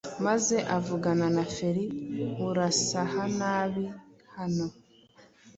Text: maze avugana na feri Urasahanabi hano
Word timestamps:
maze 0.25 0.55
avugana 0.77 1.25
na 1.35 1.43
feri 1.55 1.83
Urasahanabi 2.47 3.85
hano 4.35 4.65